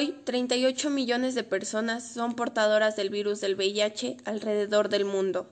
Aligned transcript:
Hoy, 0.00 0.14
38 0.24 0.88
millones 0.88 1.34
de 1.34 1.44
personas 1.44 2.10
son 2.10 2.34
portadoras 2.34 2.96
del 2.96 3.10
virus 3.10 3.42
del 3.42 3.54
VIH 3.54 4.16
alrededor 4.24 4.88
del 4.88 5.04
mundo. 5.04 5.46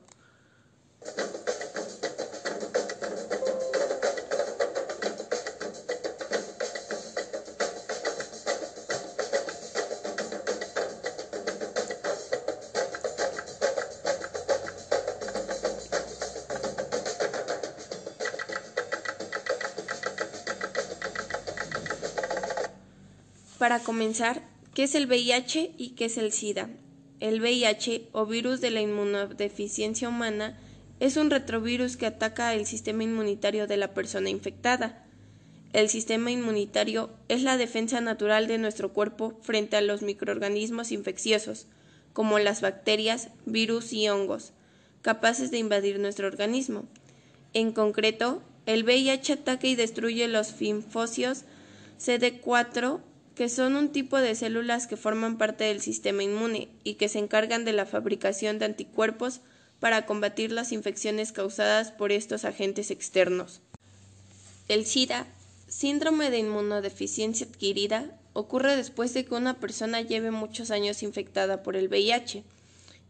Para 23.58 23.80
comenzar, 23.80 24.42
¿qué 24.72 24.84
es 24.84 24.94
el 24.94 25.06
VIH 25.06 25.72
y 25.76 25.90
qué 25.90 26.04
es 26.04 26.16
el 26.16 26.30
SIDA? 26.30 26.70
El 27.18 27.40
VIH 27.40 28.08
o 28.12 28.24
virus 28.24 28.60
de 28.60 28.70
la 28.70 28.80
inmunodeficiencia 28.80 30.08
humana 30.08 30.56
es 31.00 31.16
un 31.16 31.28
retrovirus 31.28 31.96
que 31.96 32.06
ataca 32.06 32.54
el 32.54 32.66
sistema 32.66 33.02
inmunitario 33.02 33.66
de 33.66 33.76
la 33.76 33.94
persona 33.94 34.30
infectada. 34.30 35.04
El 35.72 35.88
sistema 35.88 36.30
inmunitario 36.30 37.10
es 37.26 37.42
la 37.42 37.56
defensa 37.56 38.00
natural 38.00 38.46
de 38.46 38.58
nuestro 38.58 38.92
cuerpo 38.92 39.36
frente 39.42 39.76
a 39.76 39.80
los 39.80 40.02
microorganismos 40.02 40.92
infecciosos, 40.92 41.66
como 42.12 42.38
las 42.38 42.60
bacterias, 42.60 43.30
virus 43.44 43.92
y 43.92 44.08
hongos, 44.08 44.52
capaces 45.02 45.50
de 45.50 45.58
invadir 45.58 45.98
nuestro 45.98 46.28
organismo. 46.28 46.84
En 47.54 47.72
concreto, 47.72 48.40
el 48.66 48.84
VIH 48.84 49.32
ataca 49.32 49.66
y 49.66 49.74
destruye 49.74 50.28
los 50.28 50.60
linfocios 50.60 51.42
CD4 52.00 53.00
que 53.38 53.48
son 53.48 53.76
un 53.76 53.90
tipo 53.92 54.16
de 54.18 54.34
células 54.34 54.88
que 54.88 54.96
forman 54.96 55.38
parte 55.38 55.62
del 55.62 55.80
sistema 55.80 56.24
inmune 56.24 56.70
y 56.82 56.94
que 56.94 57.08
se 57.08 57.20
encargan 57.20 57.64
de 57.64 57.72
la 57.72 57.86
fabricación 57.86 58.58
de 58.58 58.64
anticuerpos 58.64 59.42
para 59.78 60.06
combatir 60.06 60.50
las 60.50 60.72
infecciones 60.72 61.30
causadas 61.30 61.92
por 61.92 62.10
estos 62.10 62.44
agentes 62.44 62.90
externos. 62.90 63.60
El 64.66 64.86
SIDA, 64.86 65.24
síndrome 65.68 66.32
de 66.32 66.38
inmunodeficiencia 66.40 67.46
adquirida, 67.46 68.18
ocurre 68.32 68.74
después 68.74 69.14
de 69.14 69.24
que 69.24 69.36
una 69.36 69.60
persona 69.60 70.00
lleve 70.00 70.32
muchos 70.32 70.72
años 70.72 71.04
infectada 71.04 71.62
por 71.62 71.76
el 71.76 71.86
VIH. 71.86 72.42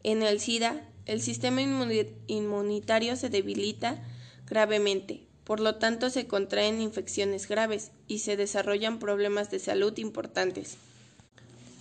En 0.03 0.23
el 0.23 0.41
SIDA, 0.41 0.87
el 1.07 1.23
sistema 1.23 1.63
inmunitario 1.63 3.17
se 3.17 3.31
debilita 3.31 4.07
gravemente, 4.47 5.28
por 5.49 5.61
lo 5.61 5.77
tanto 5.77 6.11
se 6.11 6.27
contraen 6.27 6.83
infecciones 6.83 7.49
graves 7.49 7.91
y 8.07 8.19
se 8.19 8.37
desarrollan 8.37 8.99
problemas 8.99 9.51
de 9.51 9.59
salud 9.59 9.97
importantes. 9.97 10.77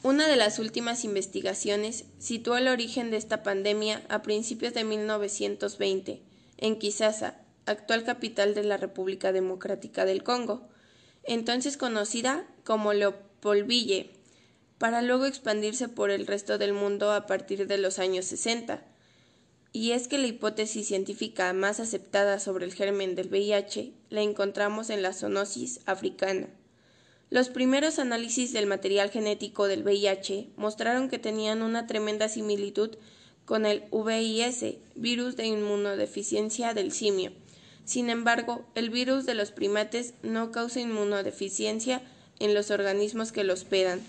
Una 0.04 0.30
de 0.30 0.38
las 0.38 0.58
últimas 0.58 1.04
investigaciones 1.04 2.06
situó 2.18 2.56
el 2.56 2.70
origen 2.70 3.12
de 3.12 3.18
esta 3.18 3.44
pandemia 3.44 4.04
a 4.08 4.22
principios 4.22 4.74
de 4.74 4.86
1920 4.86 6.22
en 6.60 6.80
Kisasa, 6.80 7.42
actual 7.66 8.06
capital 8.06 8.56
de 8.56 8.64
la 8.64 8.78
República 8.78 9.34
Democrática 9.34 10.06
del 10.06 10.24
Congo, 10.24 10.70
entonces 11.24 11.76
conocida 11.76 12.48
como 12.64 12.94
Leopoldville, 12.94 14.12
para 14.78 15.02
luego 15.02 15.26
expandirse 15.26 15.90
por 15.90 16.10
el 16.10 16.26
resto 16.26 16.58
del 16.58 16.72
mundo 16.72 17.12
a 17.12 17.26
partir 17.26 17.68
de 17.68 17.78
los 17.78 18.00
años 18.00 18.24
60 18.28 18.82
y 19.74 19.92
es 19.92 20.08
que 20.08 20.18
la 20.18 20.28
hipótesis 20.28 20.88
científica 20.88 21.52
más 21.54 21.80
aceptada 21.80 22.40
sobre 22.40 22.66
el 22.66 22.74
germen 22.74 23.16
del 23.16 23.28
VIH 23.28 23.92
la 24.10 24.22
encontramos 24.22 24.90
en 24.90 25.02
la 25.02 25.14
zoonosis 25.14 25.82
africana. 25.86 26.48
Los 27.30 27.50
primeros 27.50 28.00
análisis 28.00 28.54
del 28.54 28.68
material 28.68 29.10
genético 29.10 29.68
del 29.68 29.84
VIH 29.84 30.48
mostraron 30.56 31.10
que 31.10 31.20
tenían 31.20 31.62
una 31.62 31.86
tremenda 31.86 32.30
similitud 32.30 32.92
con 33.44 33.66
el 33.66 33.84
VIS, 33.92 34.76
virus 34.96 35.36
de 35.36 35.46
inmunodeficiencia 35.46 36.74
del 36.74 36.92
simio. 36.92 37.32
Sin 37.84 38.10
embargo, 38.10 38.66
el 38.76 38.90
virus 38.90 39.26
de 39.26 39.34
los 39.34 39.52
primates 39.52 40.14
no 40.22 40.52
causa 40.52 40.80
inmunodeficiencia 40.80 42.02
en 42.40 42.54
los 42.54 42.72
organismos 42.72 43.32
que 43.32 43.44
lo 43.44 43.54
hospedan. 43.54 44.02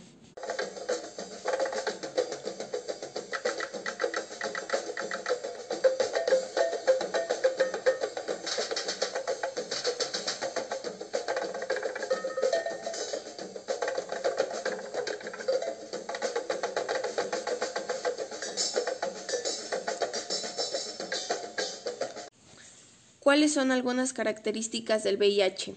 ¿Cuáles 23.28 23.52
son 23.52 23.72
algunas 23.72 24.14
características 24.14 25.04
del 25.04 25.18
VIH? 25.18 25.74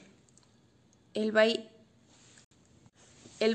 El, 1.13 1.33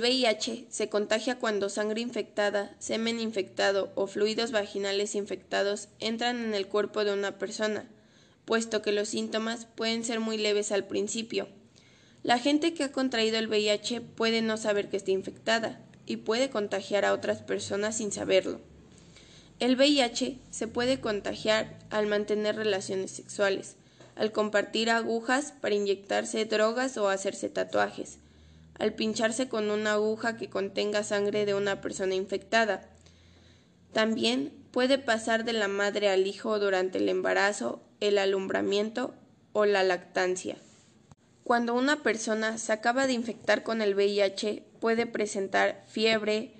VIH 0.01 0.67
se 0.69 0.91
contagia 0.91 1.39
cuando 1.39 1.71
sangre 1.71 2.03
infectada, 2.03 2.77
semen 2.79 3.19
infectado 3.21 3.91
o 3.95 4.07
fluidos 4.07 4.53
vaginales 4.53 5.15
infectados 5.15 5.89
entran 5.99 6.45
en 6.45 6.53
el 6.53 6.67
cuerpo 6.67 7.07
de 7.07 7.15
una 7.15 7.39
persona, 7.39 7.89
puesto 8.45 8.83
que 8.83 8.93
los 8.93 9.09
síntomas 9.09 9.65
pueden 9.65 10.05
ser 10.05 10.21
muy 10.21 10.37
leves 10.37 10.73
al 10.73 10.87
principio. 10.87 11.49
La 12.23 12.39
gente 12.39 12.75
que 12.75 12.84
ha 12.84 12.93
contraído 12.93 13.39
el 13.39 13.49
VIH 13.49 14.03
puede 14.03 14.43
no 14.43 14.59
saber 14.59 14.91
que 14.91 14.99
está 14.99 15.13
infectada 15.13 15.81
y 16.05 16.19
puede 16.19 16.51
contagiar 16.51 17.07
a 17.07 17.15
otras 17.15 17.41
personas 17.41 17.97
sin 17.97 18.13
saberlo. 18.13 18.61
El 19.59 19.77
VIH 19.77 20.37
se 20.51 20.69
puede 20.69 21.01
contagiar 21.01 21.78
al 21.89 22.07
mantener 22.07 22.57
relaciones 22.57 23.11
sexuales, 23.11 23.77
al 24.16 24.32
compartir 24.32 24.91
agujas 24.91 25.53
para 25.60 25.75
inyectarse 25.75 26.44
drogas 26.47 26.97
o 26.97 27.09
hacerse 27.09 27.49
tatuajes, 27.49 28.19
al 28.78 28.94
pincharse 28.94 29.49
con 29.49 29.71
una 29.71 29.93
aguja 29.93 30.37
que 30.37 30.49
contenga 30.49 31.04
sangre 31.04 31.47
de 31.47 31.54
una 31.54 31.81
persona 31.81 32.15
infectada. 32.15 32.88
También 33.93 34.53
puede 34.72 34.99
pasar 34.99 35.44
de 35.44 35.53
la 35.53 35.69
madre 35.69 36.09
al 36.09 36.27
hijo 36.27 36.59
durante 36.59 36.99
el 36.99 37.09
embarazo, 37.09 37.82
el 38.00 38.19
alumbramiento 38.19 39.15
o 39.53 39.65
la 39.65 39.82
lactancia. 39.82 40.56
Cuando 41.44 41.75
una 41.75 42.03
persona 42.03 42.59
se 42.59 42.72
acaba 42.72 43.06
de 43.06 43.12
infectar 43.12 43.62
con 43.62 43.81
el 43.81 43.94
VIH 43.94 44.65
puede 44.81 45.06
presentar 45.06 45.84
fiebre, 45.87 46.53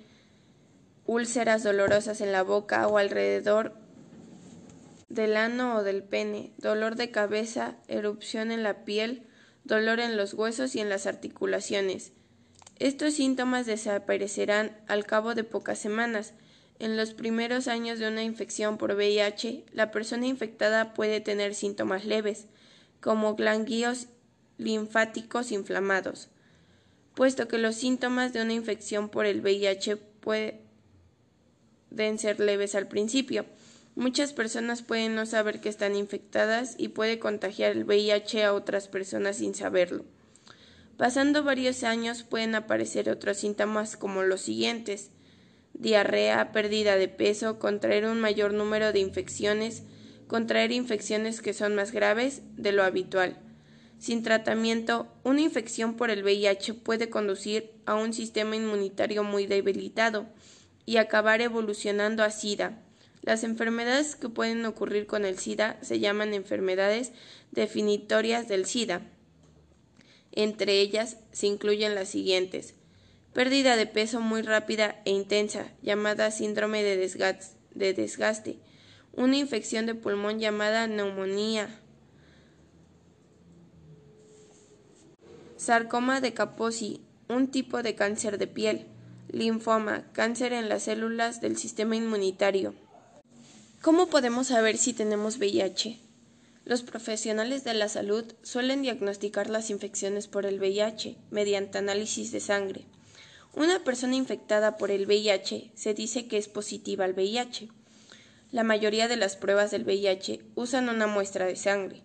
úlceras 1.05 1.63
dolorosas 1.63 2.21
en 2.21 2.31
la 2.31 2.43
boca 2.43 2.87
o 2.87 2.97
alrededor 2.97 3.73
del 5.09 5.37
ano 5.37 5.77
o 5.77 5.83
del 5.83 6.03
pene, 6.03 6.53
dolor 6.57 6.95
de 6.95 7.11
cabeza, 7.11 7.77
erupción 7.87 8.51
en 8.51 8.63
la 8.63 8.83
piel, 8.83 9.23
dolor 9.63 9.99
en 9.99 10.17
los 10.17 10.33
huesos 10.33 10.75
y 10.75 10.79
en 10.79 10.89
las 10.89 11.07
articulaciones. 11.07 12.13
Estos 12.79 13.15
síntomas 13.15 13.65
desaparecerán 13.65 14.77
al 14.87 15.05
cabo 15.05 15.33
de 15.33 15.43
pocas 15.43 15.79
semanas. 15.79 16.33
En 16.79 16.95
los 16.95 17.13
primeros 17.13 17.67
años 17.67 17.97
de 17.97 18.07
una 18.07 18.23
infección 18.23 18.77
por 18.77 18.93
VIH, 18.93 19.65
la 19.71 19.89
persona 19.91 20.27
infectada 20.27 20.93
puede 20.93 21.21
tener 21.21 21.55
síntomas 21.55 22.05
leves, 22.05 22.47
como 23.01 23.35
ganglios 23.35 24.07
linfáticos 24.57 25.51
inflamados, 25.51 26.29
puesto 27.15 27.47
que 27.47 27.57
los 27.57 27.75
síntomas 27.75 28.33
de 28.33 28.41
una 28.41 28.53
infección 28.53 29.09
por 29.09 29.25
el 29.25 29.41
VIH 29.41 29.97
pueden 30.19 30.59
ser 32.17 32.39
leves 32.39 32.75
al 32.75 32.87
principio. 32.87 33.45
Muchas 33.97 34.31
personas 34.31 34.83
pueden 34.83 35.15
no 35.15 35.25
saber 35.25 35.59
que 35.59 35.69
están 35.69 35.95
infectadas 35.95 36.75
y 36.77 36.89
puede 36.89 37.17
contagiar 37.17 37.71
el 37.71 37.83
VIH 37.83 38.43
a 38.43 38.53
otras 38.53 38.87
personas 38.87 39.37
sin 39.37 39.55
saberlo. 39.55 40.05
Pasando 40.97 41.43
varios 41.43 41.83
años 41.83 42.21
pueden 42.21 42.53
aparecer 42.53 43.09
otros 43.09 43.37
síntomas 43.37 43.97
como 43.97 44.21
los 44.21 44.41
siguientes 44.41 45.09
diarrea, 45.73 46.51
pérdida 46.51 46.95
de 46.95 47.07
peso, 47.07 47.57
contraer 47.57 48.05
un 48.05 48.21
mayor 48.21 48.53
número 48.53 48.93
de 48.93 48.99
infecciones, 48.99 49.81
contraer 50.27 50.71
infecciones 50.71 51.41
que 51.41 51.53
son 51.53 51.73
más 51.73 51.91
graves 51.91 52.43
de 52.55 52.73
lo 52.73 52.83
habitual. 52.83 53.39
Sin 53.97 54.21
tratamiento, 54.21 55.07
una 55.23 55.41
infección 55.41 55.95
por 55.95 56.11
el 56.11 56.21
VIH 56.23 56.75
puede 56.75 57.09
conducir 57.09 57.71
a 57.87 57.95
un 57.95 58.13
sistema 58.13 58.55
inmunitario 58.55 59.23
muy 59.23 59.47
debilitado 59.47 60.27
y 60.85 60.97
acabar 60.97 61.41
evolucionando 61.41 62.23
a 62.23 62.29
SIDA, 62.29 62.83
las 63.27 63.43
enfermedades 63.43 64.15
que 64.15 64.29
pueden 64.29 64.65
ocurrir 64.65 65.05
con 65.05 65.25
el 65.25 65.37
SIDA 65.37 65.77
se 65.81 65.99
llaman 65.99 66.33
enfermedades 66.33 67.11
definitorias 67.51 68.47
del 68.47 68.65
SIDA. 68.65 69.01
Entre 70.31 70.79
ellas 70.79 71.17
se 71.33 71.47
incluyen 71.47 71.93
las 71.93 72.07
siguientes. 72.07 72.73
Pérdida 73.33 73.75
de 73.75 73.85
peso 73.85 74.21
muy 74.21 74.43
rápida 74.43 75.01
e 75.03 75.11
intensa, 75.11 75.73
llamada 75.81 76.31
síndrome 76.31 76.83
de 76.83 76.95
desgaste. 77.93 78.59
Una 79.11 79.35
infección 79.35 79.87
de 79.87 79.95
pulmón 79.95 80.39
llamada 80.39 80.87
neumonía. 80.87 81.81
Sarcoma 85.57 86.21
de 86.21 86.33
Kaposi, 86.33 87.01
un 87.27 87.51
tipo 87.51 87.83
de 87.83 87.93
cáncer 87.93 88.37
de 88.37 88.47
piel. 88.47 88.85
linfoma, 89.29 90.05
cáncer 90.13 90.53
en 90.53 90.69
las 90.69 90.83
células 90.83 91.41
del 91.41 91.57
sistema 91.57 91.97
inmunitario. 91.97 92.86
¿Cómo 93.81 94.07
podemos 94.07 94.47
saber 94.47 94.77
si 94.77 94.91
tenemos 94.91 95.37
VIH? 95.37 95.99
Los 96.65 96.81
profesionales 96.81 97.63
de 97.63 97.75
la 97.75 97.87
salud 97.87 98.25
suelen 98.41 98.81
diagnosticar 98.81 99.51
las 99.51 99.69
infecciones 99.69 100.27
por 100.27 100.47
el 100.47 100.59
VIH 100.59 101.15
mediante 101.29 101.77
análisis 101.77 102.31
de 102.31 102.39
sangre. 102.39 102.85
Una 103.53 103.83
persona 103.83 104.15
infectada 104.15 104.77
por 104.77 104.89
el 104.89 105.05
VIH 105.05 105.71
se 105.75 105.93
dice 105.93 106.27
que 106.27 106.37
es 106.37 106.47
positiva 106.47 107.05
al 107.05 107.13
VIH. 107.13 107.69
La 108.51 108.63
mayoría 108.63 109.07
de 109.07 109.15
las 109.15 109.35
pruebas 109.37 109.69
del 109.69 109.83
VIH 109.83 110.41
usan 110.55 110.89
una 110.89 111.05
muestra 111.05 111.45
de 111.45 111.55
sangre, 111.55 112.01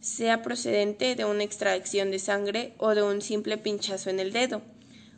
sea 0.00 0.40
procedente 0.40 1.16
de 1.16 1.26
una 1.26 1.44
extracción 1.44 2.10
de 2.10 2.18
sangre 2.18 2.74
o 2.78 2.94
de 2.94 3.02
un 3.02 3.20
simple 3.20 3.58
pinchazo 3.58 4.08
en 4.08 4.20
el 4.20 4.32
dedo. 4.32 4.62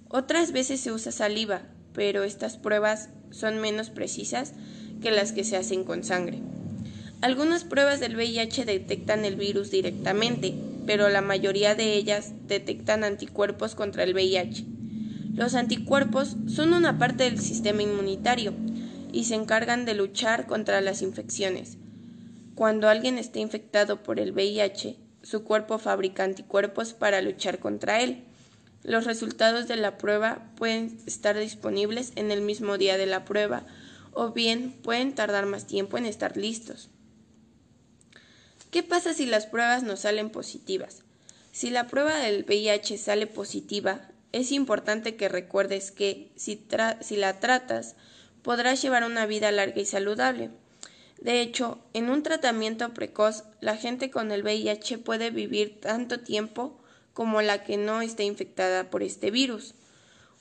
Otras 0.08 0.50
veces 0.50 0.80
se 0.80 0.90
usa 0.90 1.12
saliva, 1.12 1.62
pero 1.94 2.24
estas 2.24 2.58
pruebas 2.58 3.08
son 3.30 3.60
menos 3.60 3.88
precisas 3.88 4.52
que 5.02 5.10
las 5.10 5.32
que 5.32 5.44
se 5.44 5.56
hacen 5.56 5.84
con 5.84 6.04
sangre. 6.04 6.38
Algunas 7.20 7.64
pruebas 7.64 8.00
del 8.00 8.16
VIH 8.16 8.64
detectan 8.64 9.24
el 9.24 9.36
virus 9.36 9.70
directamente, 9.70 10.54
pero 10.86 11.08
la 11.08 11.20
mayoría 11.20 11.74
de 11.74 11.94
ellas 11.94 12.32
detectan 12.48 13.04
anticuerpos 13.04 13.74
contra 13.74 14.02
el 14.02 14.14
VIH. 14.14 14.64
Los 15.34 15.54
anticuerpos 15.54 16.36
son 16.46 16.72
una 16.72 16.98
parte 16.98 17.24
del 17.24 17.38
sistema 17.38 17.82
inmunitario 17.82 18.54
y 19.12 19.24
se 19.24 19.34
encargan 19.34 19.84
de 19.84 19.94
luchar 19.94 20.46
contra 20.46 20.80
las 20.80 21.00
infecciones. 21.00 21.78
Cuando 22.54 22.88
alguien 22.88 23.18
está 23.18 23.38
infectado 23.38 24.02
por 24.02 24.18
el 24.18 24.32
VIH, 24.32 24.96
su 25.22 25.44
cuerpo 25.44 25.78
fabrica 25.78 26.24
anticuerpos 26.24 26.92
para 26.92 27.22
luchar 27.22 27.60
contra 27.60 28.02
él. 28.02 28.24
Los 28.82 29.04
resultados 29.04 29.68
de 29.68 29.76
la 29.76 29.96
prueba 29.96 30.50
pueden 30.56 30.98
estar 31.06 31.38
disponibles 31.38 32.12
en 32.16 32.32
el 32.32 32.40
mismo 32.40 32.78
día 32.78 32.98
de 32.98 33.06
la 33.06 33.24
prueba 33.24 33.64
o 34.12 34.30
bien 34.30 34.72
pueden 34.82 35.14
tardar 35.14 35.46
más 35.46 35.66
tiempo 35.66 35.98
en 35.98 36.06
estar 36.06 36.36
listos. 36.36 36.90
¿Qué 38.70 38.82
pasa 38.82 39.12
si 39.12 39.26
las 39.26 39.46
pruebas 39.46 39.82
no 39.82 39.96
salen 39.96 40.30
positivas? 40.30 41.02
Si 41.52 41.68
la 41.68 41.86
prueba 41.86 42.16
del 42.16 42.44
VIH 42.44 42.96
sale 42.96 43.26
positiva, 43.26 44.08
es 44.32 44.50
importante 44.50 45.16
que 45.16 45.28
recuerdes 45.28 45.92
que 45.92 46.32
si, 46.36 46.58
la 47.16 47.38
tratas, 47.38 47.96
podrás 48.42 48.80
llevar 48.80 49.04
una 49.04 49.26
vida 49.26 49.52
larga 49.52 49.80
y 49.80 49.84
saludable. 49.84 50.50
De 51.20 51.42
hecho, 51.42 51.78
en 51.92 52.08
un 52.08 52.22
tratamiento 52.22 52.94
precoz, 52.94 53.44
la 53.60 53.76
gente 53.76 54.10
con 54.10 54.32
el 54.32 54.42
VIH 54.42 54.98
puede 54.98 55.30
vivir 55.30 55.78
tanto 55.80 56.20
tiempo 56.20 56.80
como 57.12 57.42
la 57.42 57.62
que 57.62 57.76
no 57.76 58.00
esté 58.00 58.24
infectada 58.24 58.90
por 58.90 59.02
este 59.02 59.30
virus. 59.30 59.74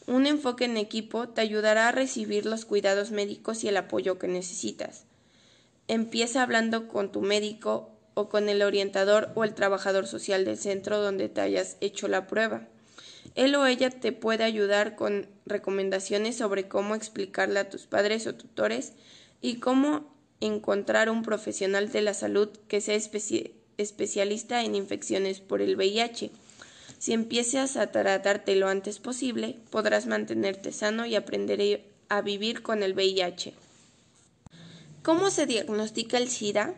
Un 0.07 0.25
enfoque 0.25 0.65
en 0.65 0.77
equipo 0.77 1.29
te 1.29 1.41
ayudará 1.41 1.87
a 1.87 1.91
recibir 1.91 2.45
los 2.45 2.65
cuidados 2.65 3.11
médicos 3.11 3.63
y 3.63 3.67
el 3.67 3.77
apoyo 3.77 4.17
que 4.17 4.27
necesitas. 4.27 5.05
Empieza 5.87 6.41
hablando 6.41 6.87
con 6.87 7.11
tu 7.11 7.21
médico 7.21 7.91
o 8.13 8.27
con 8.27 8.49
el 8.49 8.61
orientador 8.61 9.29
o 9.35 9.43
el 9.43 9.53
trabajador 9.53 10.07
social 10.07 10.43
del 10.43 10.57
centro 10.57 11.01
donde 11.01 11.29
te 11.29 11.41
hayas 11.41 11.77
hecho 11.81 12.07
la 12.07 12.27
prueba. 12.27 12.67
Él 13.35 13.55
o 13.55 13.65
ella 13.65 13.89
te 13.89 14.11
puede 14.11 14.43
ayudar 14.43 14.95
con 14.95 15.27
recomendaciones 15.45 16.35
sobre 16.37 16.67
cómo 16.67 16.95
explicarle 16.95 17.59
a 17.59 17.69
tus 17.69 17.85
padres 17.85 18.27
o 18.27 18.35
tutores 18.35 18.93
y 19.41 19.57
cómo 19.57 20.13
encontrar 20.39 21.09
un 21.09 21.21
profesional 21.21 21.91
de 21.91 22.01
la 22.01 22.13
salud 22.13 22.49
que 22.67 22.81
sea 22.81 22.95
especialista 23.77 24.63
en 24.63 24.75
infecciones 24.75 25.39
por 25.39 25.61
el 25.61 25.75
VIH. 25.75 26.31
Si 27.01 27.13
empiezas 27.13 27.77
a 27.77 27.87
tratarte 27.87 28.55
lo 28.55 28.67
antes 28.67 28.99
posible, 28.99 29.57
podrás 29.71 30.05
mantenerte 30.05 30.71
sano 30.71 31.07
y 31.07 31.15
aprender 31.15 31.83
a 32.09 32.21
vivir 32.21 32.61
con 32.61 32.83
el 32.83 32.93
VIH. 32.93 33.55
¿Cómo 35.01 35.31
se 35.31 35.47
diagnostica 35.47 36.19
el 36.19 36.29
SIDA? 36.29 36.75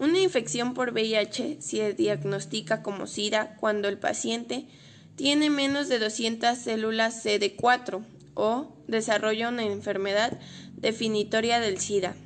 Una 0.00 0.18
infección 0.18 0.74
por 0.74 0.90
VIH 0.90 1.58
se 1.60 1.92
diagnostica 1.92 2.82
como 2.82 3.06
SIDA 3.06 3.54
cuando 3.60 3.86
el 3.86 3.98
paciente 3.98 4.66
tiene 5.14 5.48
menos 5.48 5.86
de 5.88 6.00
200 6.00 6.58
células 6.58 7.24
CD4 7.24 8.04
o 8.34 8.72
desarrolla 8.88 9.50
una 9.50 9.62
enfermedad 9.62 10.40
definitoria 10.74 11.60
del 11.60 11.78
SIDA. 11.78 12.16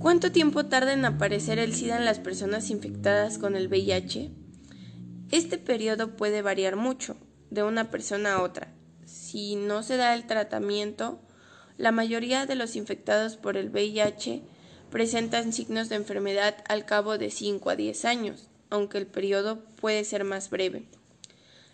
¿Cuánto 0.00 0.32
tiempo 0.32 0.66
tarda 0.66 0.94
en 0.94 1.04
aparecer 1.04 1.60
el 1.60 1.76
SIDA 1.76 1.98
en 1.98 2.06
las 2.06 2.18
personas 2.18 2.70
infectadas 2.70 3.38
con 3.38 3.54
el 3.54 3.68
VIH? 3.68 4.39
Este 5.30 5.58
periodo 5.58 6.16
puede 6.16 6.42
variar 6.42 6.74
mucho 6.74 7.16
de 7.50 7.62
una 7.62 7.90
persona 7.90 8.34
a 8.34 8.42
otra. 8.42 8.74
Si 9.04 9.54
no 9.54 9.82
se 9.84 9.96
da 9.96 10.14
el 10.14 10.26
tratamiento, 10.26 11.20
la 11.76 11.92
mayoría 11.92 12.46
de 12.46 12.56
los 12.56 12.74
infectados 12.74 13.36
por 13.36 13.56
el 13.56 13.70
VIH 13.70 14.42
presentan 14.90 15.52
signos 15.52 15.88
de 15.88 15.96
enfermedad 15.96 16.56
al 16.68 16.84
cabo 16.84 17.16
de 17.16 17.30
5 17.30 17.70
a 17.70 17.76
10 17.76 18.04
años, 18.06 18.48
aunque 18.70 18.98
el 18.98 19.06
periodo 19.06 19.60
puede 19.76 20.04
ser 20.04 20.24
más 20.24 20.50
breve. 20.50 20.84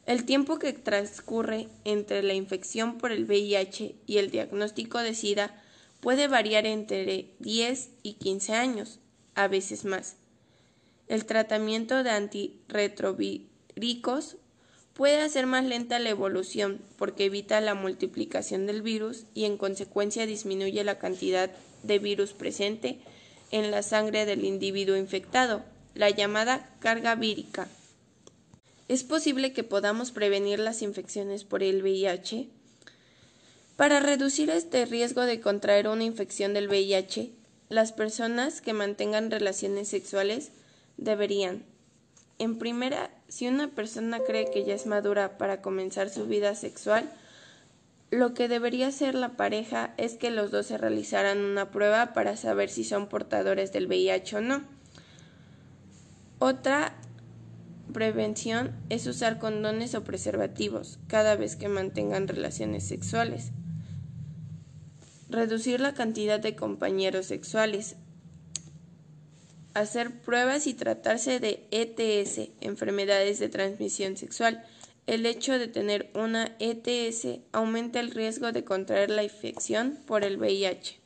El 0.04 0.24
tiempo 0.24 0.58
que 0.58 0.74
transcurre 0.74 1.68
entre 1.84 2.22
la 2.22 2.34
infección 2.34 2.98
por 2.98 3.10
el 3.10 3.24
VIH 3.24 3.96
y 4.06 4.18
el 4.18 4.30
diagnóstico 4.30 4.98
de 4.98 5.14
SIDA 5.14 5.62
puede 6.00 6.28
variar 6.28 6.66
entre 6.66 7.34
10 7.40 7.90
y 8.02 8.14
15 8.14 8.52
años, 8.52 9.00
a 9.34 9.48
veces 9.48 9.84
más. 9.86 10.16
El 11.08 11.24
tratamiento 11.24 12.02
de 12.02 12.10
antirretrovíricos 12.10 14.36
puede 14.94 15.20
hacer 15.20 15.46
más 15.46 15.64
lenta 15.64 15.98
la 15.98 16.10
evolución 16.10 16.80
porque 16.96 17.24
evita 17.26 17.60
la 17.60 17.74
multiplicación 17.74 18.66
del 18.66 18.82
virus 18.82 19.24
y 19.34 19.44
en 19.44 19.58
consecuencia 19.58 20.26
disminuye 20.26 20.82
la 20.84 20.98
cantidad 20.98 21.50
de 21.82 21.98
virus 21.98 22.32
presente 22.32 23.00
en 23.50 23.70
la 23.70 23.82
sangre 23.82 24.26
del 24.26 24.44
individuo 24.44 24.96
infectado, 24.96 25.62
la 25.94 26.10
llamada 26.10 26.68
carga 26.80 27.14
vírica. 27.14 27.68
¿Es 28.88 29.04
posible 29.04 29.52
que 29.52 29.64
podamos 29.64 30.12
prevenir 30.12 30.58
las 30.58 30.82
infecciones 30.82 31.44
por 31.44 31.62
el 31.62 31.82
VIH? 31.82 32.48
Para 33.76 34.00
reducir 34.00 34.50
este 34.50 34.86
riesgo 34.86 35.22
de 35.22 35.40
contraer 35.40 35.88
una 35.88 36.04
infección 36.04 36.54
del 36.54 36.68
VIH, 36.68 37.30
las 37.68 37.92
personas 37.92 38.60
que 38.60 38.72
mantengan 38.72 39.30
relaciones 39.30 39.88
sexuales 39.88 40.50
deberían, 40.96 41.64
en 42.38 42.58
primera, 42.58 43.10
si 43.28 43.48
una 43.48 43.68
persona 43.68 44.20
cree 44.20 44.50
que 44.50 44.64
ya 44.64 44.74
es 44.74 44.86
madura 44.86 45.38
para 45.38 45.62
comenzar 45.62 46.10
su 46.10 46.26
vida 46.26 46.54
sexual, 46.54 47.10
lo 48.10 48.34
que 48.34 48.48
debería 48.48 48.88
hacer 48.88 49.14
la 49.14 49.36
pareja 49.36 49.94
es 49.96 50.14
que 50.14 50.30
los 50.30 50.50
dos 50.50 50.66
se 50.66 50.78
realizaran 50.78 51.38
una 51.38 51.70
prueba 51.70 52.12
para 52.12 52.36
saber 52.36 52.68
si 52.68 52.84
son 52.84 53.08
portadores 53.08 53.72
del 53.72 53.86
VIH 53.86 54.36
o 54.36 54.40
no. 54.40 54.62
Otra 56.38 56.94
prevención 57.92 58.72
es 58.90 59.06
usar 59.06 59.38
condones 59.38 59.94
o 59.94 60.04
preservativos 60.04 60.98
cada 61.08 61.34
vez 61.34 61.56
que 61.56 61.68
mantengan 61.68 62.28
relaciones 62.28 62.86
sexuales. 62.86 63.52
Reducir 65.28 65.80
la 65.80 65.94
cantidad 65.94 66.38
de 66.38 66.54
compañeros 66.54 67.26
sexuales. 67.26 67.96
Hacer 69.76 70.10
pruebas 70.22 70.66
y 70.66 70.72
tratarse 70.72 71.38
de 71.38 71.68
ETS, 71.70 72.48
enfermedades 72.62 73.38
de 73.38 73.50
transmisión 73.50 74.16
sexual. 74.16 74.64
El 75.06 75.26
hecho 75.26 75.58
de 75.58 75.68
tener 75.68 76.10
una 76.14 76.56
ETS 76.60 77.40
aumenta 77.52 78.00
el 78.00 78.10
riesgo 78.10 78.52
de 78.52 78.64
contraer 78.64 79.10
la 79.10 79.22
infección 79.22 79.98
por 80.06 80.24
el 80.24 80.38
VIH. 80.38 80.98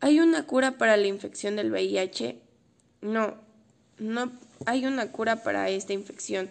¿Hay 0.00 0.18
una 0.18 0.44
cura 0.44 0.76
para 0.76 0.96
la 0.96 1.06
infección 1.06 1.54
del 1.54 1.70
VIH? 1.70 2.40
No, 3.00 3.36
no 3.98 4.32
hay 4.66 4.86
una 4.86 5.12
cura 5.12 5.44
para 5.44 5.70
esta 5.70 5.92
infección, 5.92 6.50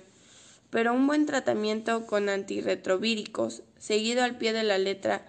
pero 0.70 0.94
un 0.94 1.08
buen 1.08 1.26
tratamiento 1.26 2.08
con 2.08 2.30
antirretrovíricos, 2.30 3.64
seguido 3.78 4.24
al 4.24 4.38
pie 4.38 4.54
de 4.54 4.64
la 4.64 4.78
letra, 4.78 5.26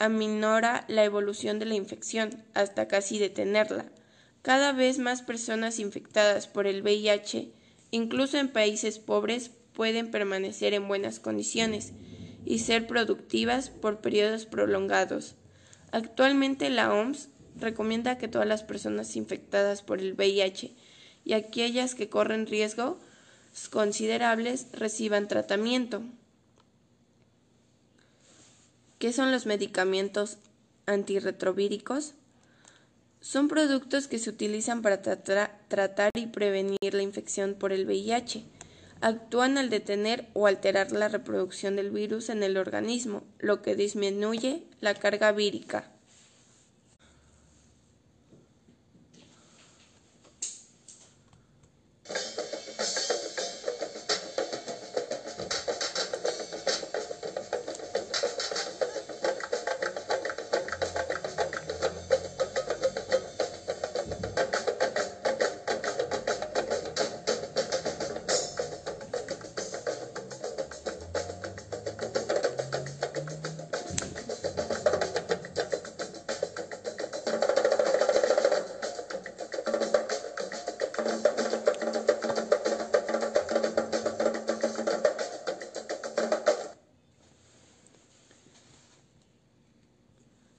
aminora 0.00 0.84
la 0.88 1.04
evolución 1.04 1.60
de 1.60 1.66
la 1.66 1.76
infección 1.76 2.30
hasta 2.54 2.88
casi 2.88 3.20
detenerla. 3.20 3.84
Cada 4.42 4.72
vez 4.72 4.98
más 4.98 5.22
personas 5.22 5.78
infectadas 5.78 6.46
por 6.46 6.66
el 6.66 6.82
VIH, 6.82 7.50
incluso 7.90 8.38
en 8.38 8.48
países 8.48 8.98
pobres, 8.98 9.50
pueden 9.72 10.10
permanecer 10.10 10.74
en 10.74 10.88
buenas 10.88 11.20
condiciones 11.20 11.92
y 12.44 12.60
ser 12.60 12.86
productivas 12.86 13.70
por 13.70 14.00
periodos 14.00 14.46
prolongados. 14.46 15.34
Actualmente 15.92 16.70
la 16.70 16.92
OMS 16.92 17.28
recomienda 17.56 18.18
que 18.18 18.28
todas 18.28 18.46
las 18.46 18.62
personas 18.62 19.16
infectadas 19.16 19.82
por 19.82 20.00
el 20.00 20.14
VIH 20.14 20.74
y 21.24 21.32
aquellas 21.32 21.94
que 21.94 22.08
corren 22.08 22.46
riesgos 22.46 22.96
considerables 23.70 24.68
reciban 24.72 25.28
tratamiento. 25.28 26.02
¿Qué 28.98 29.12
son 29.12 29.30
los 29.30 29.46
medicamentos 29.46 30.38
antirretrovíricos? 30.86 32.14
Son 33.20 33.48
productos 33.48 34.06
que 34.06 34.18
se 34.18 34.30
utilizan 34.30 34.80
para 34.80 35.02
tratar 35.02 36.10
y 36.14 36.26
prevenir 36.26 36.94
la 36.94 37.02
infección 37.02 37.54
por 37.54 37.72
el 37.72 37.86
VIH. 37.86 38.44
actúan 39.00 39.58
al 39.58 39.70
detener 39.70 40.28
o 40.34 40.46
alterar 40.46 40.92
la 40.92 41.08
reproducción 41.08 41.76
del 41.76 41.90
virus 41.90 42.30
en 42.30 42.42
el 42.42 42.56
organismo, 42.56 43.24
lo 43.38 43.62
que 43.62 43.76
disminuye 43.76 44.64
la 44.80 44.94
carga 44.94 45.30
vírica. 45.32 45.90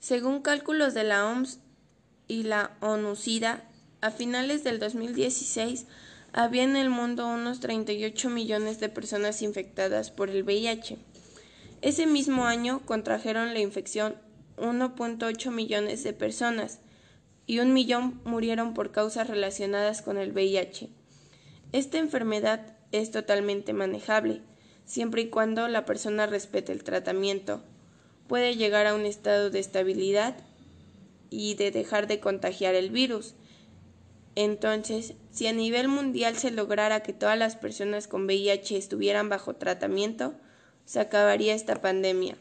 Según 0.09 0.41
cálculos 0.41 0.95
de 0.95 1.03
la 1.03 1.29
OMS 1.29 1.59
y 2.27 2.41
la 2.41 2.75
ONU-SIDA, 2.81 3.69
a 4.01 4.09
finales 4.09 4.63
del 4.63 4.79
2016 4.79 5.85
había 6.33 6.63
en 6.63 6.75
el 6.75 6.89
mundo 6.89 7.27
unos 7.27 7.59
38 7.59 8.31
millones 8.31 8.79
de 8.79 8.89
personas 8.89 9.43
infectadas 9.43 10.09
por 10.09 10.31
el 10.31 10.41
VIH. 10.41 10.97
Ese 11.83 12.07
mismo 12.07 12.47
año 12.47 12.83
contrajeron 12.87 13.53
la 13.53 13.59
infección 13.59 14.15
1.8 14.57 15.51
millones 15.51 16.03
de 16.03 16.13
personas 16.13 16.79
y 17.45 17.59
un 17.59 17.71
millón 17.71 18.19
murieron 18.25 18.73
por 18.73 18.91
causas 18.91 19.27
relacionadas 19.27 20.01
con 20.01 20.17
el 20.17 20.31
VIH. 20.31 20.89
Esta 21.71 21.99
enfermedad 21.99 22.75
es 22.91 23.11
totalmente 23.11 23.73
manejable, 23.73 24.41
siempre 24.85 25.21
y 25.21 25.29
cuando 25.29 25.67
la 25.67 25.85
persona 25.85 26.25
respete 26.25 26.71
el 26.71 26.83
tratamiento 26.83 27.61
puede 28.29 28.55
llegar 28.55 28.87
a 28.87 28.95
un 28.95 29.05
estado 29.05 29.49
de 29.49 29.59
estabilidad 29.59 30.37
y 31.29 31.55
de 31.55 31.71
dejar 31.71 32.07
de 32.07 32.21
contagiar 32.21 32.75
el 32.75 32.91
virus. 32.91 33.35
Entonces, 34.35 35.15
si 35.31 35.47
a 35.47 35.51
nivel 35.51 35.89
mundial 35.89 36.37
se 36.37 36.51
lograra 36.51 37.01
que 37.01 37.11
todas 37.11 37.37
las 37.37 37.57
personas 37.57 38.07
con 38.07 38.25
VIH 38.25 38.77
estuvieran 38.77 39.27
bajo 39.27 39.55
tratamiento, 39.55 40.35
se 40.85 40.99
acabaría 41.01 41.53
esta 41.53 41.81
pandemia. 41.81 42.37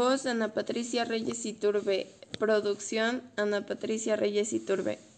Voz 0.00 0.24
Ana 0.24 0.54
Patricia 0.54 1.04
Reyes 1.04 1.44
Iturbe. 1.44 2.06
Producción 2.38 3.20
Ana 3.36 3.66
Patricia 3.66 4.16
Reyes 4.16 4.54
Iturbe. 4.54 5.09